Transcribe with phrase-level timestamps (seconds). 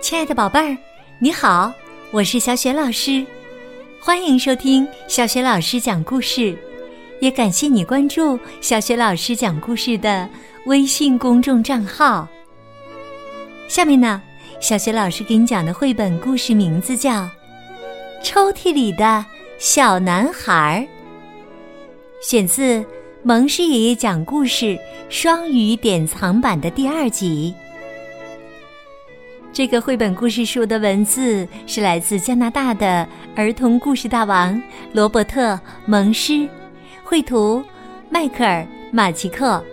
[0.00, 0.76] 亲爱的宝贝儿，
[1.18, 1.72] 你好，
[2.12, 3.26] 我是小雪老师，
[4.00, 6.56] 欢迎收听小雪老师讲故事，
[7.20, 10.28] 也感谢你关注小雪老师讲故事的
[10.66, 12.28] 微信公众账号。
[13.66, 14.22] 下面呢，
[14.60, 17.10] 小雪老师给你讲的绘本故事名字叫
[18.22, 19.24] 《抽屉里的
[19.58, 20.86] 小男孩》，
[22.26, 22.84] 选自
[23.24, 24.78] 蒙氏爷爷讲故事
[25.08, 27.52] 双语典藏版的第二集。
[29.52, 34.60] 这个绘本故事书的文字是来自加拿大的儿童故事大王
[34.92, 36.48] 罗伯特·蒙施，
[37.02, 37.64] 绘图
[38.08, 38.60] 迈克尔·
[38.92, 39.64] 马奇克，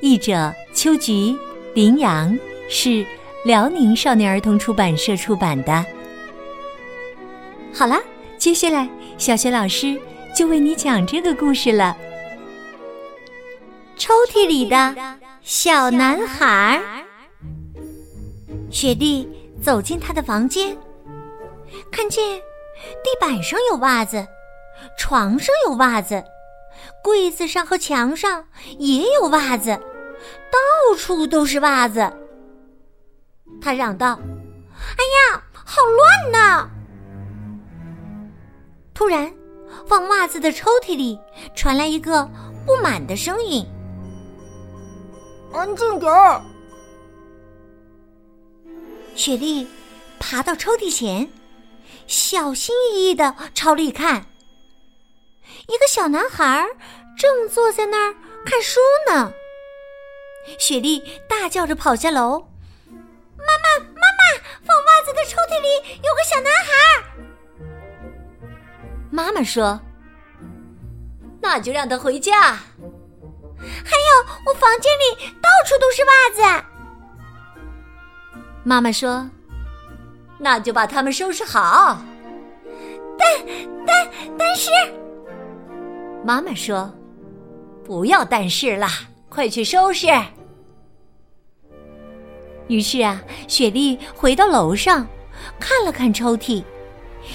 [0.00, 1.34] 译者秋菊、
[1.74, 2.36] 林阳，
[2.68, 3.06] 是
[3.46, 5.84] 辽宁少年儿童出版社出版的。
[7.72, 7.98] 好了，
[8.36, 8.86] 接下来
[9.16, 9.98] 小学老师
[10.36, 11.96] 就为你讲这个故事了。
[13.96, 14.94] 抽屉里的
[15.42, 17.03] 小男孩。
[18.74, 19.26] 雪莉
[19.62, 20.76] 走进他的房间，
[21.92, 22.40] 看见
[23.04, 24.26] 地板上有袜子，
[24.98, 26.24] 床上有袜子，
[27.00, 28.44] 柜子上和墙上
[28.78, 29.70] 也有袜子，
[30.50, 32.12] 到处都是袜子。
[33.62, 34.18] 他嚷道
[34.74, 35.02] ：“哎
[35.32, 36.68] 呀，好乱呐！”
[38.92, 39.32] 突然，
[39.86, 41.16] 放袜子的抽屉里
[41.54, 42.28] 传来一个
[42.66, 43.64] 不满的声音
[45.54, 46.42] ：“安静点儿！”
[49.14, 49.66] 雪莉
[50.18, 51.30] 爬到抽屉前，
[52.06, 54.26] 小心翼翼的朝里看。
[55.68, 56.66] 一个小男孩
[57.16, 59.32] 正坐在那儿看书呢。
[60.58, 62.40] 雪莉大叫着跑下楼
[63.38, 65.68] ：“妈妈，妈妈，放袜子的抽屉里
[66.02, 66.70] 有个小男孩。”
[69.10, 69.80] 妈妈说
[71.40, 72.58] ：“那就让他回家。”
[73.62, 76.73] 还有，我房间里到处都是袜子。
[78.66, 79.28] 妈妈说
[80.40, 82.02] ：“那就把它们收拾好。”
[83.18, 83.28] 但
[83.86, 84.70] 但但是，
[86.24, 86.90] 妈妈说
[87.84, 88.88] ：“不要但是了，
[89.28, 90.08] 快去收拾。”
[92.68, 95.06] 于是啊，雪莉回到楼上，
[95.60, 96.64] 看了看抽屉，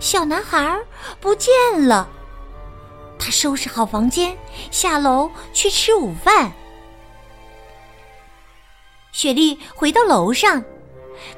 [0.00, 0.80] 小男孩
[1.20, 1.52] 不见
[1.86, 2.08] 了。
[3.18, 4.34] 他收拾好房间，
[4.70, 6.50] 下楼去吃午饭。
[9.12, 10.64] 雪莉回到楼上。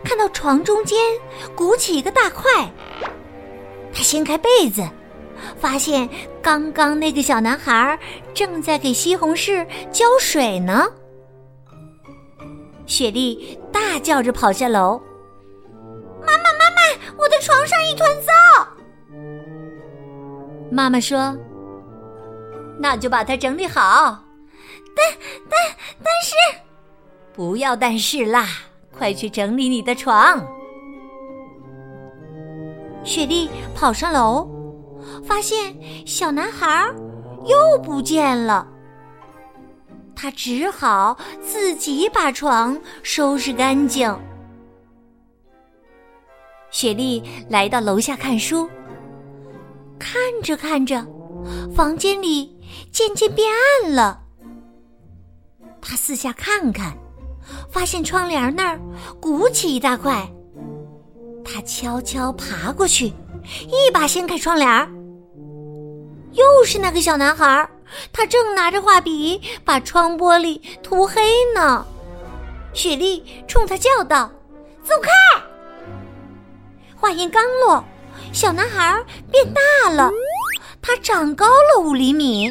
[0.04, 0.98] 看到床中间
[1.54, 2.72] 鼓起一个大块，
[3.92, 4.82] 他掀开被子，
[5.60, 6.08] 发现
[6.42, 7.98] 刚刚那个小男孩
[8.34, 10.86] 正在给西红柿浇水呢。
[12.86, 15.00] 雪莉大叫着跑下楼
[16.26, 16.82] ：“妈妈，妈妈，
[17.16, 18.32] 我的床上一团糟！”
[20.70, 21.36] 妈妈说
[22.80, 24.24] ：“那就把它整理好。”
[24.94, 25.06] 但
[25.48, 25.58] 但
[26.02, 26.34] 但是，
[27.32, 28.46] 不要但是啦。
[28.96, 30.46] 快去整理你的床！
[33.04, 34.48] 雪莉跑上楼，
[35.24, 35.74] 发现
[36.06, 36.88] 小男孩
[37.46, 38.68] 又不见了。
[40.14, 44.16] 他只好自己把床收拾干净。
[46.70, 48.70] 雪莉来到楼下看书，
[49.98, 50.14] 看
[50.44, 51.04] 着看着，
[51.74, 52.56] 房间里
[52.92, 53.48] 渐渐变
[53.82, 54.22] 暗了。
[55.80, 56.96] 他四下看看。
[57.70, 58.80] 发现窗帘那儿
[59.20, 60.28] 鼓起一大块，
[61.44, 64.88] 他悄悄爬过去，一把掀开窗帘
[66.32, 67.68] 又是那个小男孩，
[68.12, 71.22] 他正拿着画笔把窗玻璃涂黑
[71.54, 71.84] 呢。
[72.72, 74.30] 雪莉冲他叫道
[74.82, 75.10] ：“走开！”
[76.96, 77.84] 话音刚落，
[78.32, 80.10] 小男孩变大了，
[80.80, 82.50] 他长高了五厘米。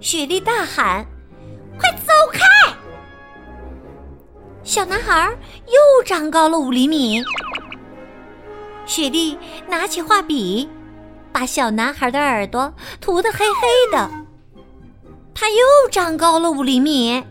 [0.00, 1.06] 雪莉大喊
[4.74, 5.30] ：“小男孩
[5.68, 7.22] 又长高了五厘米。
[8.86, 10.68] 雪莉拿起画笔，
[11.30, 14.10] 把小男孩的耳朵涂得黑黑的。
[15.32, 15.58] 他又
[15.92, 17.22] 长高了五厘米。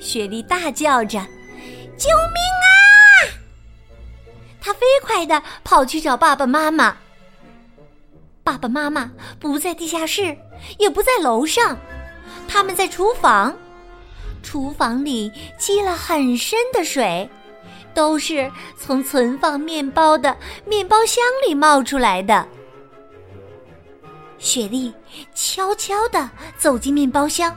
[0.00, 1.20] 雪莉大叫着
[1.96, 2.66] ：“救命啊！”
[4.60, 6.96] 他飞快的跑去找爸爸妈妈。
[8.42, 10.36] 爸爸妈妈不在地下室，
[10.76, 11.78] 也不在楼上，
[12.48, 13.56] 他们在厨房。
[14.42, 17.28] 厨房里积了很深的水，
[17.94, 22.46] 都是从存放面包的面包箱里冒出来的。
[24.38, 24.92] 雪莉
[25.34, 27.54] 悄悄地走进面包箱，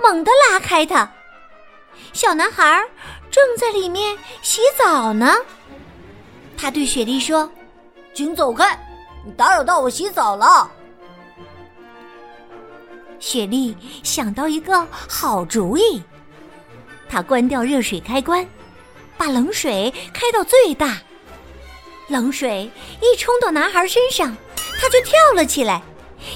[0.00, 1.08] 猛地拉开它，
[2.12, 2.80] 小男孩
[3.30, 5.34] 正在里面洗澡呢。
[6.56, 7.50] 他对雪莉说
[8.14, 8.78] ：“请走开，
[9.26, 10.70] 你打扰到我洗澡了。”
[13.24, 16.02] 雪莉想到一个好主意，
[17.08, 18.46] 她关掉热水开关，
[19.16, 20.98] 把冷水开到最大。
[22.08, 24.36] 冷水一冲到男孩身上，
[24.78, 25.80] 他就跳了起来，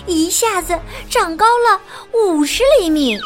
[0.07, 0.81] 一下子
[1.11, 1.79] 长高了
[2.15, 3.21] 五十厘米，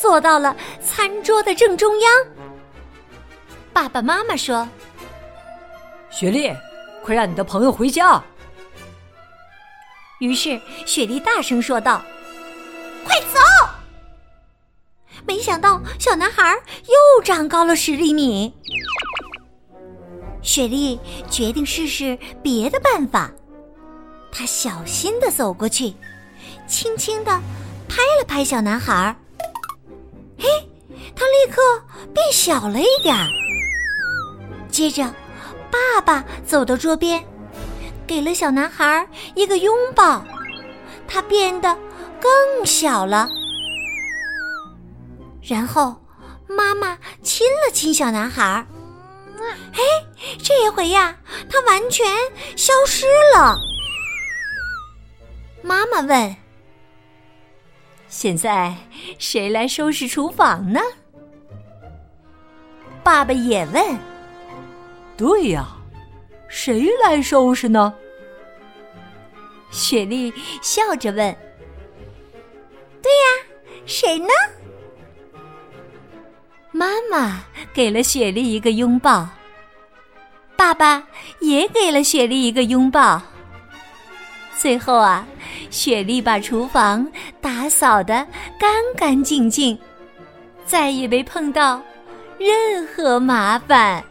[0.00, 2.12] 坐到了餐桌的正中央。
[3.72, 4.68] 爸爸妈妈说
[6.12, 6.54] ：“雪莉，
[7.02, 8.22] 快让你的朋友回家。”
[10.20, 12.00] 于是雪莉大声说道
[15.26, 16.54] ：“没想到小男孩
[16.86, 18.52] 又长高了十厘米。
[20.42, 21.00] 雪莉
[21.30, 23.30] 决定试试别的办法。
[24.30, 25.94] 她小心的走过去，
[26.68, 27.30] 轻轻的
[27.88, 29.16] 拍了拍小男孩。
[30.38, 30.48] 嘿，
[31.14, 31.62] 他立刻
[32.12, 33.28] 变小了一点儿。
[34.68, 35.04] 接着，
[35.70, 37.24] 爸爸走到桌边，
[38.06, 40.22] 给了小男孩一个拥抱，
[41.06, 41.74] 他变得
[42.20, 43.30] 更小了。
[45.46, 45.94] 然后，
[46.48, 48.66] 妈妈亲了亲小男孩。
[49.74, 49.80] 哎，
[50.42, 51.18] 这一回呀，
[51.50, 52.06] 他完全
[52.56, 53.04] 消失
[53.34, 53.58] 了。
[55.62, 56.36] 妈妈问
[58.08, 58.74] ：“现在
[59.18, 60.80] 谁来收拾厨房呢？”
[63.04, 63.98] 爸爸也问
[65.14, 65.76] ：“对呀，
[66.48, 67.92] 谁来收拾呢？”
[69.70, 70.32] 雪莉
[70.62, 71.36] 笑着问
[73.02, 73.44] ：“对呀，
[73.84, 74.28] 谁呢？”
[76.76, 77.40] 妈妈
[77.72, 79.28] 给了雪莉一个拥抱，
[80.56, 81.04] 爸爸
[81.38, 83.22] 也给了雪莉一个拥抱。
[84.56, 85.24] 最后啊，
[85.70, 87.06] 雪莉把厨房
[87.40, 88.26] 打扫的
[88.58, 89.78] 干干净净，
[90.66, 91.80] 再也没碰到
[92.38, 94.02] 任何麻烦。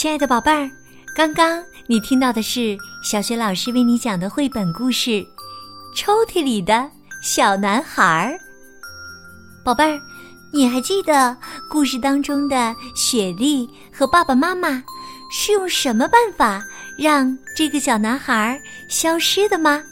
[0.00, 0.70] 亲爱的宝贝儿，
[1.14, 2.74] 刚刚你听到的是
[3.04, 5.10] 小学老师为你讲的绘本故事
[5.94, 8.32] 《抽屉里的小男孩儿》。
[9.62, 10.00] 宝贝儿，
[10.54, 11.36] 你还记得
[11.68, 14.82] 故事当中的雪莉和爸爸妈妈
[15.30, 16.64] 是用什么办法
[16.96, 18.58] 让这个小男孩
[18.88, 19.82] 消失的吗？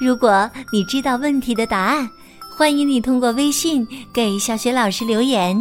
[0.00, 2.10] 如果你知道问题的答案，
[2.50, 5.56] 欢迎你通过微信给小学老师留言。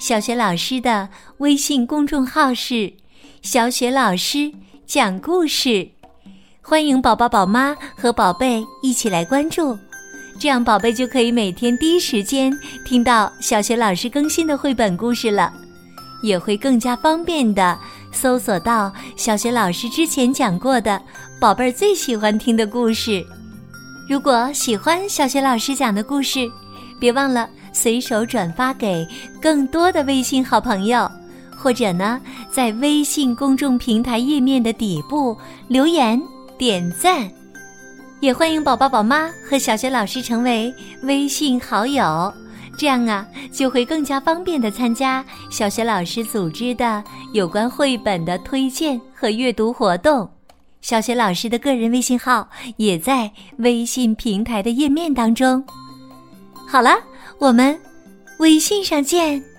[0.00, 2.94] 小学老师的微信公众号是
[3.42, 4.50] “小雪老师
[4.86, 5.90] 讲故事”，
[6.62, 9.78] 欢迎宝宝、宝妈和宝贝一起来关注，
[10.38, 12.50] 这样宝贝就可以每天第一时间
[12.86, 15.52] 听到小学老师更新的绘本故事了，
[16.22, 17.78] 也会更加方便的
[18.10, 20.98] 搜索到小学老师之前讲过的
[21.38, 23.22] 宝贝儿最喜欢听的故事。
[24.08, 26.50] 如果喜欢小学老师讲的故事，
[26.98, 27.46] 别忘了。
[27.72, 29.06] 随手转发给
[29.40, 31.10] 更多的微信好朋友，
[31.56, 32.20] 或者呢，
[32.50, 35.36] 在微信公众平台页面的底部
[35.68, 36.20] 留言
[36.58, 37.30] 点赞。
[38.20, 40.72] 也欢迎宝宝、宝妈和小学老师成为
[41.04, 42.32] 微信好友，
[42.76, 47.02] 这样啊，就会更加方便的参加小学老师组织的
[47.32, 50.28] 有关绘本的推荐和阅读活动。
[50.82, 55.64] 小学老师的个人微信号也在微信平台的页面当中。
[56.66, 56.90] 好了。
[57.40, 57.80] 我们
[58.38, 59.49] 微信上见。